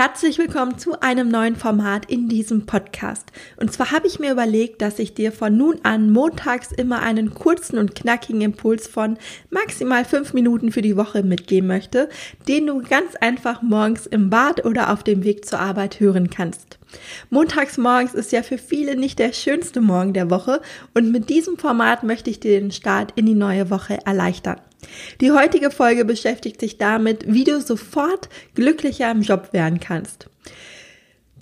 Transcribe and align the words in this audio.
Herzlich 0.00 0.38
willkommen 0.38 0.78
zu 0.78 1.00
einem 1.00 1.28
neuen 1.28 1.56
Format 1.56 2.08
in 2.08 2.28
diesem 2.28 2.66
Podcast. 2.66 3.32
Und 3.56 3.72
zwar 3.72 3.90
habe 3.90 4.06
ich 4.06 4.20
mir 4.20 4.30
überlegt, 4.30 4.80
dass 4.80 5.00
ich 5.00 5.12
dir 5.12 5.32
von 5.32 5.56
nun 5.56 5.80
an 5.82 6.12
montags 6.12 6.70
immer 6.70 7.02
einen 7.02 7.34
kurzen 7.34 7.78
und 7.78 7.96
knackigen 7.96 8.40
Impuls 8.42 8.86
von 8.86 9.18
maximal 9.50 10.04
fünf 10.04 10.34
Minuten 10.34 10.70
für 10.70 10.82
die 10.82 10.96
Woche 10.96 11.24
mitgeben 11.24 11.66
möchte, 11.66 12.08
den 12.46 12.68
du 12.68 12.80
ganz 12.80 13.16
einfach 13.16 13.60
morgens 13.60 14.06
im 14.06 14.30
Bad 14.30 14.64
oder 14.64 14.92
auf 14.92 15.02
dem 15.02 15.24
Weg 15.24 15.44
zur 15.46 15.58
Arbeit 15.58 15.98
hören 15.98 16.30
kannst. 16.30 16.78
Montags 17.28 17.76
morgens 17.76 18.14
ist 18.14 18.30
ja 18.30 18.44
für 18.44 18.58
viele 18.58 18.94
nicht 18.94 19.18
der 19.18 19.32
schönste 19.32 19.80
Morgen 19.80 20.12
der 20.12 20.30
Woche 20.30 20.62
und 20.94 21.10
mit 21.10 21.28
diesem 21.28 21.58
Format 21.58 22.04
möchte 22.04 22.30
ich 22.30 22.38
dir 22.38 22.60
den 22.60 22.70
Start 22.70 23.14
in 23.16 23.26
die 23.26 23.34
neue 23.34 23.68
Woche 23.68 23.98
erleichtern. 24.06 24.60
Die 25.20 25.32
heutige 25.32 25.70
Folge 25.70 26.04
beschäftigt 26.04 26.60
sich 26.60 26.78
damit, 26.78 27.24
wie 27.26 27.44
du 27.44 27.60
sofort 27.60 28.28
glücklicher 28.54 29.10
im 29.10 29.22
Job 29.22 29.52
werden 29.52 29.80
kannst. 29.80 30.28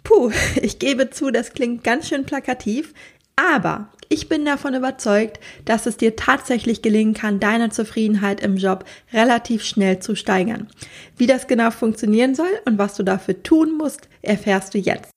Puh, 0.04 0.30
ich 0.62 0.78
gebe 0.78 1.10
zu, 1.10 1.30
das 1.30 1.52
klingt 1.52 1.84
ganz 1.84 2.08
schön 2.08 2.24
plakativ, 2.24 2.94
aber 3.36 3.90
ich 4.08 4.28
bin 4.28 4.44
davon 4.44 4.74
überzeugt, 4.74 5.40
dass 5.64 5.86
es 5.86 5.96
dir 5.96 6.16
tatsächlich 6.16 6.80
gelingen 6.80 7.12
kann, 7.12 7.40
deine 7.40 7.70
Zufriedenheit 7.70 8.40
im 8.40 8.56
Job 8.56 8.84
relativ 9.12 9.64
schnell 9.64 9.98
zu 9.98 10.14
steigern. 10.14 10.68
Wie 11.16 11.26
das 11.26 11.48
genau 11.48 11.70
funktionieren 11.70 12.34
soll 12.34 12.60
und 12.64 12.78
was 12.78 12.94
du 12.94 13.02
dafür 13.02 13.42
tun 13.42 13.76
musst, 13.76 14.08
erfährst 14.22 14.74
du 14.74 14.78
jetzt. 14.78 15.10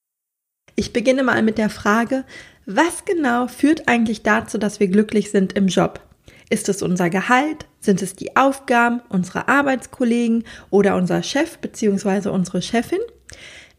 Ich 0.76 0.92
beginne 0.92 1.24
mal 1.24 1.44
mit 1.44 1.58
der 1.58 1.70
Frage, 1.70 2.26
was 2.66 3.06
genau 3.06 3.48
führt 3.48 3.88
eigentlich 3.88 4.24
dazu, 4.24 4.58
dass 4.58 4.80
wir 4.80 4.88
glücklich 4.88 5.32
sind 5.32 5.54
im 5.54 5.68
Job? 5.68 6.00
Ist 6.50 6.70
es 6.70 6.82
unser 6.82 7.10
Gehalt? 7.10 7.68
Sind 7.80 8.02
es 8.02 8.16
die 8.16 8.36
Aufgaben 8.36 9.02
unserer 9.10 9.48
Arbeitskollegen 9.48 10.44
oder 10.70 10.96
unser 10.96 11.24
Chef 11.24 11.60
bzw. 11.60 12.30
unsere 12.30 12.62
Chefin? 12.62 13.00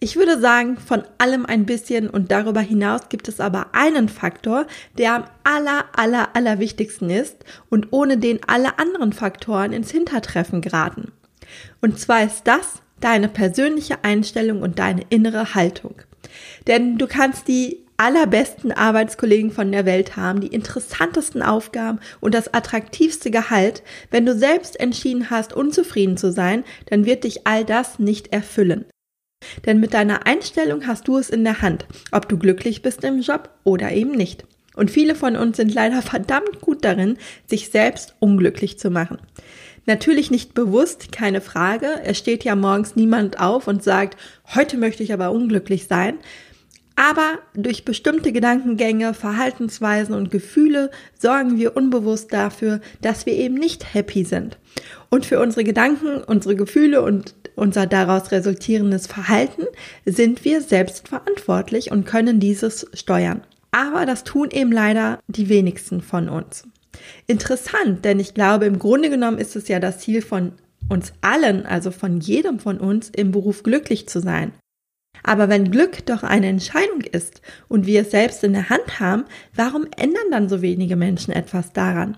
Ich 0.03 0.17
würde 0.17 0.41
sagen, 0.41 0.79
von 0.79 1.03
allem 1.19 1.45
ein 1.45 1.67
bisschen 1.67 2.09
und 2.09 2.31
darüber 2.31 2.61
hinaus 2.61 3.11
gibt 3.11 3.29
es 3.29 3.39
aber 3.39 3.75
einen 3.75 4.09
Faktor, 4.09 4.67
der 4.97 5.15
am 5.15 5.25
aller, 5.45 5.85
aller, 5.95 6.35
aller 6.35 6.59
wichtigsten 6.59 7.11
ist 7.11 7.45
und 7.69 7.89
ohne 7.91 8.17
den 8.17 8.41
alle 8.47 8.79
anderen 8.79 9.13
Faktoren 9.13 9.75
ins 9.75 9.91
Hintertreffen 9.91 10.63
geraten. 10.63 11.13
Und 11.83 11.99
zwar 11.99 12.25
ist 12.25 12.45
das 12.45 12.81
deine 13.01 13.29
persönliche 13.29 14.03
Einstellung 14.03 14.63
und 14.63 14.79
deine 14.79 15.03
innere 15.11 15.55
Haltung. 15.55 15.97
Denn 16.67 16.97
du 16.97 17.07
kannst 17.07 17.49
die 17.49 17.80
allerbesten 18.01 18.73
Arbeitskollegen 18.73 19.51
von 19.51 19.71
der 19.71 19.85
Welt 19.85 20.17
haben, 20.17 20.41
die 20.41 20.47
interessantesten 20.47 21.43
Aufgaben 21.43 22.01
und 22.21 22.35
das 22.35 22.55
attraktivste 22.55 23.31
Gehalt, 23.31 23.83
wenn 24.11 24.25
du 24.25 24.35
selbst 24.35 24.81
entschieden 24.81 25.29
hast, 25.29 25.53
unzufrieden 25.53 26.17
zu 26.17 26.33
sein, 26.33 26.65
dann 26.87 27.05
wird 27.05 27.25
dich 27.25 27.47
all 27.47 27.63
das 27.63 27.99
nicht 27.99 28.33
erfüllen. 28.33 28.87
Denn 29.67 29.81
mit 29.81 29.93
deiner 29.93 30.27
Einstellung 30.27 30.87
hast 30.87 31.09
du 31.09 31.19
es 31.19 31.29
in 31.29 31.45
der 31.45 31.61
Hand, 31.61 31.87
ob 32.11 32.27
du 32.27 32.39
glücklich 32.39 32.81
bist 32.81 33.05
im 33.05 33.21
Job 33.21 33.51
oder 33.65 33.93
eben 33.93 34.13
nicht. 34.13 34.47
Und 34.77 34.91
viele 34.91 35.15
von 35.15 35.37
uns 35.37 35.59
sind 35.59 35.75
leider 35.75 36.01
verdammt 36.01 36.63
gut 36.63 36.87
darin, 36.87 37.19
sich 37.47 37.69
selbst 37.69 38.15
unglücklich 38.19 38.79
zu 38.79 38.91
machen. 38.91 39.19
Natürlich 39.85 40.31
nicht 40.31 40.55
bewusst, 40.55 41.13
keine 41.13 41.43
Frage. 41.43 42.01
Es 42.05 42.17
steht 42.17 42.45
ja 42.45 42.55
morgens 42.55 42.97
niemand 42.97 43.41
auf 43.41 43.69
und 43.69 43.83
sagt, 43.83 44.17
heute 44.55 44.79
möchte 44.79 45.03
ich 45.03 45.13
aber 45.13 45.33
unglücklich 45.33 45.87
sein, 45.87 46.19
aber 47.01 47.39
durch 47.55 47.87
bestimmte 47.87 48.31
Gedankengänge, 48.31 49.15
Verhaltensweisen 49.15 50.15
und 50.15 50.31
Gefühle 50.31 50.91
sorgen 51.19 51.57
wir 51.57 51.75
unbewusst 51.75 52.31
dafür, 52.31 52.83
dass 53.01 53.25
wir 53.25 53.33
eben 53.33 53.55
nicht 53.55 53.95
happy 53.95 54.23
sind. 54.23 54.59
Und 55.09 55.25
für 55.25 55.41
unsere 55.41 55.65
Gedanken, 55.65 56.23
unsere 56.23 56.57
Gefühle 56.57 57.01
und 57.01 57.35
unser 57.57 57.87
daraus 57.87 58.33
resultierendes 58.33 59.07
Verhalten 59.07 59.63
sind 60.05 60.45
wir 60.45 60.61
selbst 60.61 61.09
verantwortlich 61.09 61.91
und 61.91 62.05
können 62.05 62.39
dieses 62.39 62.87
steuern. 62.93 63.41
Aber 63.71 64.05
das 64.05 64.23
tun 64.23 64.51
eben 64.51 64.71
leider 64.71 65.21
die 65.27 65.49
wenigsten 65.49 66.03
von 66.03 66.29
uns. 66.29 66.65
Interessant, 67.27 68.05
denn 68.05 68.21
ich 68.21 68.35
glaube, 68.35 68.67
im 68.67 68.79
Grunde 68.79 69.09
genommen 69.09 69.39
ist 69.39 69.57
es 69.57 69.69
ja 69.69 69.81
das 69.81 70.01
Ziel 70.01 70.21
von 70.21 70.53
uns 70.91 71.15
allen, 71.23 71.65
also 71.65 71.93
von 71.93 72.21
jedem 72.21 72.59
von 72.59 72.77
uns, 72.77 73.09
im 73.09 73.31
Beruf 73.31 73.63
glücklich 73.63 74.07
zu 74.07 74.21
sein. 74.21 74.53
Aber 75.23 75.49
wenn 75.49 75.71
Glück 75.71 76.07
doch 76.07 76.23
eine 76.23 76.49
Entscheidung 76.49 77.03
ist 77.03 77.43
und 77.69 77.87
wir 77.87 78.03
es 78.03 78.11
selbst 78.11 78.43
in 78.45 78.53
der 78.53 78.71
Hand 78.71 79.01
haben, 79.01 79.25
warum 79.55 79.87
ändern 79.97 80.31
dann 80.31 80.49
so 80.49 80.63
wenige 80.63 80.97
Menschen 80.97 81.33
etwas 81.33 81.73
daran? 81.73 82.17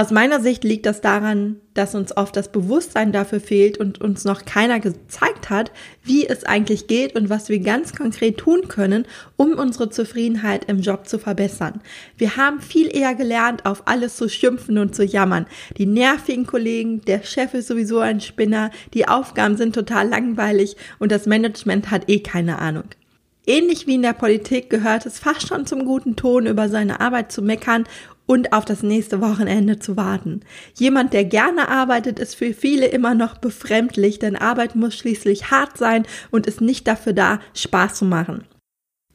Aus 0.00 0.10
meiner 0.10 0.40
Sicht 0.40 0.64
liegt 0.64 0.86
das 0.86 1.02
daran, 1.02 1.56
dass 1.74 1.94
uns 1.94 2.16
oft 2.16 2.34
das 2.34 2.50
Bewusstsein 2.50 3.12
dafür 3.12 3.38
fehlt 3.38 3.76
und 3.76 4.00
uns 4.00 4.24
noch 4.24 4.46
keiner 4.46 4.80
gezeigt 4.80 5.50
hat, 5.50 5.72
wie 6.02 6.26
es 6.26 6.44
eigentlich 6.44 6.86
geht 6.86 7.14
und 7.16 7.28
was 7.28 7.50
wir 7.50 7.58
ganz 7.58 7.94
konkret 7.94 8.38
tun 8.38 8.66
können, 8.66 9.04
um 9.36 9.58
unsere 9.58 9.90
Zufriedenheit 9.90 10.64
im 10.70 10.80
Job 10.80 11.06
zu 11.06 11.18
verbessern. 11.18 11.82
Wir 12.16 12.38
haben 12.38 12.62
viel 12.62 12.88
eher 12.96 13.14
gelernt, 13.14 13.66
auf 13.66 13.82
alles 13.88 14.16
zu 14.16 14.30
schimpfen 14.30 14.78
und 14.78 14.94
zu 14.94 15.04
jammern. 15.04 15.44
Die 15.76 15.84
nervigen 15.84 16.46
Kollegen, 16.46 17.02
der 17.02 17.22
Chef 17.22 17.52
ist 17.52 17.68
sowieso 17.68 17.98
ein 17.98 18.22
Spinner, 18.22 18.70
die 18.94 19.06
Aufgaben 19.06 19.58
sind 19.58 19.74
total 19.74 20.08
langweilig 20.08 20.76
und 20.98 21.12
das 21.12 21.26
Management 21.26 21.90
hat 21.90 22.08
eh 22.08 22.20
keine 22.20 22.58
Ahnung. 22.58 22.84
Ähnlich 23.46 23.86
wie 23.86 23.96
in 23.96 24.02
der 24.02 24.12
Politik 24.12 24.70
gehört 24.70 25.06
es 25.06 25.18
fast 25.18 25.48
schon 25.48 25.66
zum 25.66 25.84
guten 25.84 26.14
Ton, 26.14 26.46
über 26.46 26.68
seine 26.68 27.00
Arbeit 27.00 27.32
zu 27.32 27.42
meckern 27.42 27.84
und 28.30 28.52
auf 28.52 28.64
das 28.64 28.84
nächste 28.84 29.20
Wochenende 29.20 29.80
zu 29.80 29.96
warten. 29.96 30.42
Jemand, 30.78 31.12
der 31.14 31.24
gerne 31.24 31.68
arbeitet, 31.68 32.20
ist 32.20 32.36
für 32.36 32.54
viele 32.54 32.86
immer 32.86 33.16
noch 33.16 33.38
befremdlich, 33.38 34.20
denn 34.20 34.36
Arbeit 34.36 34.76
muss 34.76 34.94
schließlich 34.94 35.50
hart 35.50 35.76
sein 35.76 36.06
und 36.30 36.46
ist 36.46 36.60
nicht 36.60 36.86
dafür 36.86 37.12
da, 37.12 37.40
Spaß 37.54 37.94
zu 37.94 38.04
machen. 38.04 38.44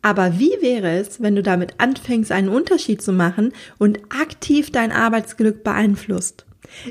Aber 0.02 0.38
wie 0.38 0.52
wäre 0.60 0.98
es, 0.98 1.22
wenn 1.22 1.34
du 1.34 1.44
damit 1.44 1.76
anfängst, 1.78 2.30
einen 2.34 2.50
Unterschied 2.50 3.02
zu 3.02 3.14
machen 3.14 3.54
und 3.78 4.00
aktiv 4.10 4.70
dein 4.70 4.92
Arbeitsglück 4.92 5.64
beeinflusst? 5.64 6.46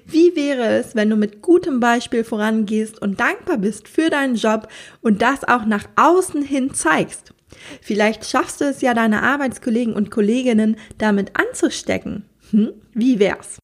Wie 0.07 0.35
wäre 0.37 0.79
es, 0.79 0.95
wenn 0.95 1.11
du 1.11 1.17
mit 1.17 1.43
gutem 1.43 1.81
Beispiel 1.81 2.25
vorangehst 2.25 3.01
und 3.01 3.21
dankbar 3.21 3.59
bist 3.59 3.89
für 3.89 4.11
deinen 4.11 4.37
Job 4.37 4.69
und 5.01 5.23
das 5.23 5.45
auch 5.45 5.65
nach 5.65 5.87
außen 5.97 6.43
hin 6.43 6.75
zeigst? 6.75 7.35
Vielleicht 7.81 8.25
schaffst 8.25 8.61
du 8.61 8.65
es 8.65 8.81
ja, 8.81 8.95
deine 8.95 9.23
Arbeitskollegen 9.23 9.95
und 9.95 10.11
Kolleginnen 10.11 10.77
damit 10.99 11.33
anzustecken. 11.39 12.25
Hm? 12.51 12.73
Wie 12.93 13.19
wär's? 13.19 13.59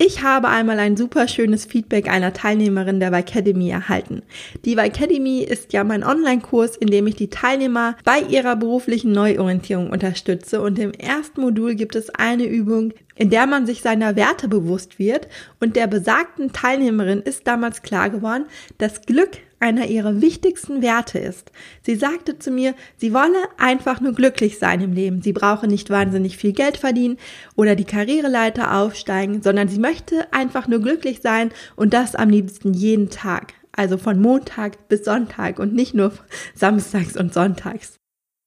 Ich 0.00 0.22
habe 0.22 0.48
einmal 0.48 0.78
ein 0.78 0.96
super 0.96 1.26
schönes 1.26 1.64
Feedback 1.64 2.08
einer 2.08 2.32
Teilnehmerin 2.32 3.00
der 3.00 3.12
Academy 3.12 3.68
erhalten. 3.68 4.22
Die 4.64 4.76
Academy 4.76 5.40
ist 5.40 5.72
ja 5.72 5.82
mein 5.82 6.04
Online-Kurs, 6.04 6.76
in 6.76 6.86
dem 6.86 7.08
ich 7.08 7.16
die 7.16 7.30
Teilnehmer 7.30 7.96
bei 8.04 8.20
ihrer 8.20 8.54
beruflichen 8.54 9.10
Neuorientierung 9.10 9.90
unterstütze 9.90 10.62
und 10.62 10.78
im 10.78 10.92
ersten 10.92 11.40
Modul 11.40 11.74
gibt 11.74 11.96
es 11.96 12.10
eine 12.10 12.44
Übung, 12.44 12.92
in 13.18 13.30
der 13.30 13.46
man 13.46 13.66
sich 13.66 13.82
seiner 13.82 14.16
Werte 14.16 14.48
bewusst 14.48 14.98
wird 14.98 15.26
und 15.60 15.74
der 15.74 15.88
besagten 15.88 16.52
Teilnehmerin 16.52 17.20
ist 17.20 17.46
damals 17.46 17.82
klar 17.82 18.10
geworden, 18.10 18.46
dass 18.78 19.02
Glück 19.02 19.30
einer 19.60 19.86
ihrer 19.86 20.20
wichtigsten 20.20 20.82
Werte 20.82 21.18
ist. 21.18 21.50
Sie 21.82 21.96
sagte 21.96 22.38
zu 22.38 22.52
mir, 22.52 22.74
sie 22.96 23.12
wolle 23.12 23.42
einfach 23.58 24.00
nur 24.00 24.12
glücklich 24.12 24.60
sein 24.60 24.80
im 24.80 24.92
Leben. 24.92 25.20
Sie 25.20 25.32
brauche 25.32 25.66
nicht 25.66 25.90
wahnsinnig 25.90 26.36
viel 26.36 26.52
Geld 26.52 26.76
verdienen 26.76 27.18
oder 27.56 27.74
die 27.74 27.84
Karriereleiter 27.84 28.76
aufsteigen, 28.76 29.42
sondern 29.42 29.66
sie 29.66 29.80
möchte 29.80 30.32
einfach 30.32 30.68
nur 30.68 30.80
glücklich 30.80 31.18
sein 31.20 31.50
und 31.74 31.92
das 31.94 32.14
am 32.14 32.30
liebsten 32.30 32.72
jeden 32.72 33.10
Tag. 33.10 33.54
Also 33.72 33.98
von 33.98 34.20
Montag 34.20 34.88
bis 34.88 35.04
Sonntag 35.04 35.58
und 35.58 35.74
nicht 35.74 35.92
nur 35.92 36.12
samstags 36.54 37.16
und 37.16 37.34
sonntags. 37.34 37.98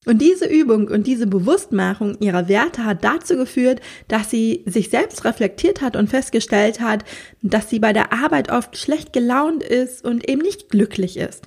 Und 0.04 0.20
diese 0.20 0.46
Übung 0.46 0.88
und 0.88 1.06
diese 1.06 1.28
Bewusstmachung 1.28 2.16
ihrer 2.20 2.48
Werte 2.48 2.84
hat 2.84 3.04
dazu 3.04 3.36
geführt, 3.36 3.80
dass 4.08 4.30
sie 4.30 4.64
sich 4.66 4.90
selbst 4.90 5.24
reflektiert 5.24 5.80
hat 5.80 5.94
und 5.94 6.10
festgestellt 6.10 6.80
hat, 6.80 7.04
dass 7.40 7.70
sie 7.70 7.78
bei 7.78 7.92
der 7.92 8.12
Arbeit 8.12 8.50
oft 8.50 8.76
schlecht 8.76 9.12
gelaunt 9.12 9.62
ist 9.62 10.04
und 10.04 10.28
eben 10.28 10.42
nicht 10.42 10.70
glücklich 10.70 11.16
ist. 11.16 11.46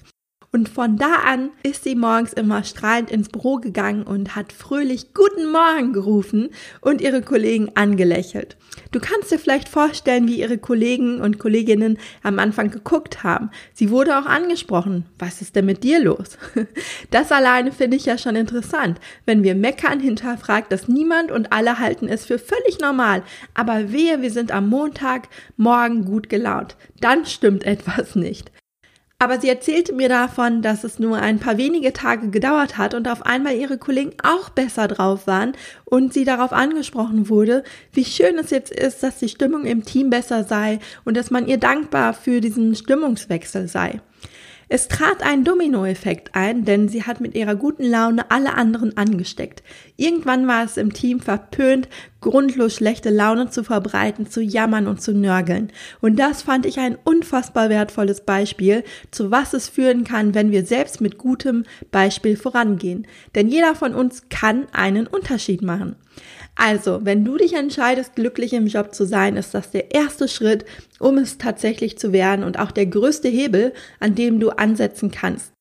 Und 0.56 0.70
von 0.70 0.96
da 0.96 1.16
an 1.28 1.50
ist 1.64 1.84
sie 1.84 1.96
morgens 1.96 2.32
immer 2.32 2.64
strahlend 2.64 3.12
ins 3.12 3.28
Büro 3.28 3.58
gegangen 3.58 4.04
und 4.04 4.38
hat 4.38 4.54
fröhlich 4.54 5.14
Guten 5.14 5.52
Morgen 5.52 5.92
gerufen 5.92 6.48
und 6.80 7.02
ihre 7.02 7.22
Kollegen 7.22 7.74
angelächelt. 7.76 8.56
Du 8.94 9.02
kannst 9.02 9.34
dir 9.34 9.38
vielleicht 9.38 9.68
vorstellen, 9.68 10.30
wie 10.30 10.40
ihre 10.40 10.58
Kollegen 10.58 11.20
und 11.20 11.40
Kolleginnen 11.40 11.98
am 12.24 12.40
Anfang 12.40 12.72
geguckt 12.72 13.22
haben. 13.22 13.50
Sie 13.74 13.90
wurde 13.90 14.18
auch 14.18 14.28
angesprochen. 14.28 15.04
Was 15.20 15.42
ist 15.42 15.58
denn 15.58 15.66
mit 15.66 15.84
dir 15.84 16.02
los? 16.02 16.38
Das 17.12 17.34
alleine 17.34 17.74
finde 17.74 17.98
ich 17.98 18.06
ja 18.06 18.18
schon 18.18 18.38
interessant. 18.38 19.02
Wenn 19.26 19.44
wir 19.44 19.56
meckern, 19.56 20.00
hinterfragt 20.00 20.72
das 20.72 20.88
niemand 20.88 21.32
und 21.32 21.52
alle 21.52 21.80
halten 21.80 22.08
es 22.08 22.26
für 22.26 22.40
völlig 22.40 22.80
normal. 22.80 23.24
Aber 23.54 23.92
wehe, 23.92 24.22
wir 24.22 24.32
sind 24.32 24.54
am 24.54 24.70
Montag 24.70 25.28
morgen 25.58 26.06
gut 26.06 26.30
gelaunt. 26.30 26.78
Dann 27.02 27.26
stimmt 27.26 27.64
etwas 27.66 28.16
nicht. 28.16 28.54
Aber 29.18 29.40
sie 29.40 29.48
erzählte 29.48 29.94
mir 29.94 30.10
davon, 30.10 30.62
dass 30.62 30.84
es 30.84 31.00
nur 31.00 31.18
ein 31.18 31.40
paar 31.40 31.58
wenige 31.58 31.94
Tage 31.94 32.30
gedauert 32.30 32.78
hat 32.78 32.94
und 32.94 33.08
auf 33.08 33.26
einmal 33.26 33.56
ihre 33.56 33.78
Kollegen 33.78 34.12
auch 34.22 34.50
besser 34.50 34.90
drauf 34.90 35.26
waren 35.26 35.54
und 35.86 36.14
sie 36.14 36.26
darauf 36.26 36.52
angesprochen 36.52 37.30
wurde, 37.30 37.64
wie 37.94 38.04
schön 38.04 38.38
es 38.38 38.50
jetzt 38.50 38.72
ist, 38.72 39.04
dass 39.04 39.20
die 39.20 39.30
Stimmung 39.30 39.64
im 39.66 39.86
Team 39.86 40.10
besser 40.10 40.44
sei 40.44 40.80
und 41.06 41.16
dass 41.16 41.32
man 41.32 41.48
ihr 41.48 41.58
dankbar 41.58 42.14
für 42.14 42.42
diesen 42.42 42.76
Stimmungswechsel 42.76 43.70
sei. 43.70 44.02
Es 44.68 44.88
trat 44.88 45.22
ein 45.22 45.44
Dominoeffekt 45.44 46.34
ein, 46.34 46.66
denn 46.66 46.88
sie 46.90 47.04
hat 47.04 47.22
mit 47.22 47.36
ihrer 47.36 47.56
guten 47.56 47.84
Laune 47.84 48.32
alle 48.32 48.56
anderen 48.56 48.98
angesteckt. 48.98 49.62
Irgendwann 49.96 50.48
war 50.48 50.64
es 50.64 50.78
im 50.78 50.92
Team 50.94 51.20
verpönt, 51.20 51.88
grundlos 52.20 52.74
schlechte 52.74 53.12
Laune 53.12 53.52
zu 53.52 53.64
verbreiten, 53.64 54.28
zu 54.28 54.42
jammern 54.42 54.88
und 54.88 55.02
zu 55.02 55.14
nörgeln. 55.14 55.72
Und 56.02 56.18
das 56.18 56.42
fand 56.42 56.66
ich 56.66 56.80
ein 56.80 56.98
unfassbar 57.04 57.70
wertvolles 57.70 58.22
Beispiel, 58.22 58.84
zu 59.12 59.30
was 59.30 59.54
es 59.54 59.70
führen 59.70 60.04
kann, 60.04 60.34
wenn 60.34 60.52
wir 60.52 60.66
selbst 60.66 61.02
mit 61.02 61.20
gutem 61.20 61.66
Beispiel 61.92 62.36
vorangehen. 62.36 63.06
Denn 63.36 63.48
jeder 63.48 63.76
von 63.76 63.94
uns 63.94 64.30
kann 64.30 64.66
einen 64.72 65.06
Unterschied 65.06 65.62
machen. 65.62 65.96
Also, 66.56 67.02
wenn 67.04 67.26
du 67.26 67.38
dich 67.38 67.54
entscheidest, 67.54 68.16
glücklich 68.16 68.54
im 68.54 68.68
Job 68.68 68.96
zu 68.96 69.06
sein, 69.06 69.36
ist 69.36 69.54
das 69.54 69.72
der 69.72 69.94
erste 69.94 70.28
Schritt, 70.28 70.66
um 71.00 71.18
es 71.18 71.38
tatsächlich 71.38 71.98
zu 71.98 72.14
werden 72.14 72.46
und 72.46 72.58
auch 72.58 72.72
der 72.72 72.86
größte 72.86 73.28
Hebel, 73.28 73.74
an 74.00 74.16
dem 74.16 74.40
du 74.40 74.52
ansetzen 74.52 75.12
kannst. 75.12 75.52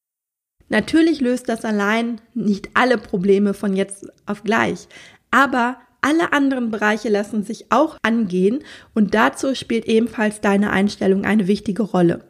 Natürlich 0.69 1.21
löst 1.21 1.49
das 1.49 1.65
allein 1.65 2.21
nicht 2.33 2.71
alle 2.75 2.97
Probleme 2.97 3.55
von 3.55 3.75
jetzt 3.75 4.07
auf 4.27 4.45
gleich, 4.45 4.89
aber 5.31 5.79
alle 6.05 6.35
anderen 6.35 6.71
Bereiche 6.71 7.09
lassen 7.09 7.45
sich 7.45 7.67
auch 7.71 7.97
angehen 8.03 8.61
und 8.93 9.15
dazu 9.15 9.55
spielt 9.55 9.87
ebenfalls 9.87 10.43
deine 10.43 10.71
Einstellung 10.71 11.25
eine 11.25 11.49
wichtige 11.49 11.83
Rolle. 11.83 12.21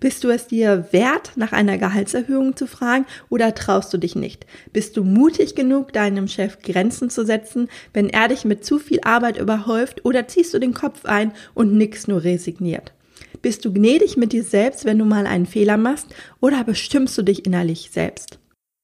Bist 0.00 0.22
du 0.22 0.28
es 0.28 0.48
dir 0.48 0.88
wert, 0.90 1.32
nach 1.36 1.52
einer 1.52 1.78
Gehaltserhöhung 1.78 2.56
zu 2.56 2.66
fragen 2.66 3.06
oder 3.30 3.54
traust 3.54 3.92
du 3.94 3.96
dich 3.96 4.14
nicht? 4.16 4.44
Bist 4.74 4.98
du 4.98 5.02
mutig 5.02 5.54
genug, 5.54 5.94
deinem 5.94 6.28
Chef 6.28 6.58
Grenzen 6.60 7.08
zu 7.08 7.24
setzen, 7.24 7.68
wenn 7.94 8.10
er 8.10 8.28
dich 8.28 8.44
mit 8.44 8.66
zu 8.66 8.78
viel 8.78 9.00
Arbeit 9.02 9.38
überhäuft 9.38 10.04
oder 10.04 10.28
ziehst 10.28 10.52
du 10.52 10.58
den 10.58 10.74
Kopf 10.74 11.06
ein 11.06 11.32
und 11.54 11.72
nix 11.72 12.06
nur 12.06 12.24
resigniert? 12.24 12.92
Bist 13.40 13.64
du 13.64 13.72
gnädig 13.72 14.18
mit 14.18 14.34
dir 14.34 14.44
selbst, 14.44 14.84
wenn 14.84 14.98
du 14.98 15.06
mal 15.06 15.26
einen 15.26 15.46
Fehler 15.46 15.78
machst 15.78 16.08
oder 16.40 16.64
bestimmst 16.64 17.16
du 17.16 17.22
dich 17.22 17.46
innerlich 17.46 17.90
selbst? 17.92 18.41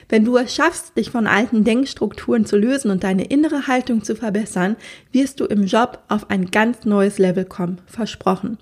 Wenn 0.08 0.24
du 0.24 0.38
es 0.38 0.54
schaffst, 0.54 0.96
dich 0.96 1.10
von 1.10 1.26
alten 1.26 1.64
Denkstrukturen 1.64 2.46
zu 2.46 2.56
lösen 2.56 2.90
und 2.90 3.04
deine 3.04 3.24
innere 3.24 3.66
Haltung 3.66 4.02
zu 4.02 4.16
verbessern, 4.16 4.76
wirst 5.12 5.40
du 5.40 5.44
im 5.44 5.64
Job 5.64 5.98
auf 6.08 6.30
ein 6.30 6.50
ganz 6.50 6.84
neues 6.86 7.18
Level 7.18 7.44
kommen. 7.44 7.78
Versprochen. 7.86 8.58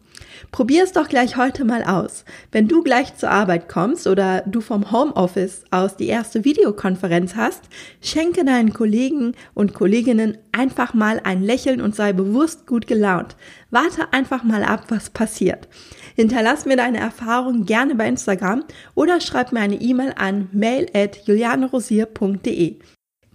Probier 0.53 0.85
es 0.85 0.93
doch 0.93 1.09
gleich 1.09 1.37
heute 1.37 1.65
mal 1.65 1.83
aus. 1.85 2.25
Wenn 2.53 2.69
du 2.69 2.83
gleich 2.83 3.17
zur 3.17 3.31
Arbeit 3.31 3.69
kommst 3.69 4.07
oder 4.07 4.43
du 4.47 4.61
vom 4.61 4.91
Homeoffice 4.91 5.65
aus 5.71 5.97
die 5.97 6.07
erste 6.07 6.45
Videokonferenz 6.45 7.37
hast, 7.37 7.65
schenke 8.01 8.45
deinen 8.45 8.73
Kollegen 8.73 9.33
und 9.55 9.75
Kolleginnen 9.75 10.39
einfach 10.53 10.95
mal 10.95 11.21
ein 11.25 11.43
Lächeln 11.43 11.81
und 11.81 11.95
sei 11.95 12.13
bewusst 12.13 12.67
gut 12.67 12.87
gelaunt. 12.87 13.37
Warte 13.71 14.13
einfach 14.13 14.43
mal 14.43 14.63
ab, 14.63 14.85
was 14.89 15.11
passiert. 15.11 15.69
Hinterlass 16.15 16.65
mir 16.65 16.77
deine 16.77 16.99
Erfahrungen 16.99 17.67
gerne 17.67 17.95
bei 17.95 18.09
Instagram 18.09 18.65
oder 18.95 19.21
schreib 19.21 19.53
mir 19.53 19.61
eine 19.61 19.81
E-Mail 19.81 20.15
an 20.17 20.49
mail 20.53 20.87
at. 20.95 21.27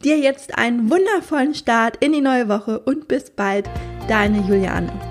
Dir 0.03 0.17
jetzt 0.17 0.57
einen 0.57 0.89
wundervollen 0.89 1.53
Start 1.53 1.97
in 2.03 2.11
die 2.11 2.21
neue 2.21 2.49
Woche 2.49 2.79
und 2.79 3.07
bis 3.07 3.29
bald, 3.29 3.69
deine 4.07 4.39
Juliane. 4.39 5.10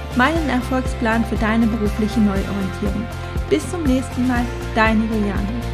meinen 0.17 0.49
Erfolgsplan 0.49 1.23
für 1.25 1.35
deine 1.37 1.67
berufliche 1.67 2.19
Neuorientierung. 2.19 3.05
Bis 3.49 3.69
zum 3.69 3.83
nächsten 3.83 4.27
Mal, 4.27 4.45
deine 4.75 5.03
Juliane. 5.05 5.70